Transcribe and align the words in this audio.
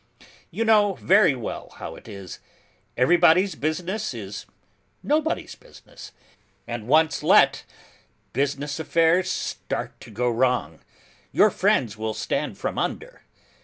You 0.49 0.65
know 0.65 0.95
very 0.95 1.35
well 1.35 1.69
how 1.77 1.95
it 1.95 2.07
is; 2.07 2.39
everybody's 2.97 3.53
business 3.53 4.15
is 4.15 4.47
nobody's 5.03 5.53
business, 5.53 6.11
and 6.65 6.87
once 6.87 7.21
let 7.21 7.65
business 8.33 8.79
affairs 8.79 9.29
start 9.29 10.01
to 10.01 10.09
go 10.09 10.27
wrong, 10.27 10.79
your 11.31 11.51
friends 11.51 11.97
will 11.97 12.15
stand 12.15 12.57
from 12.57 12.79
under! 12.79 13.21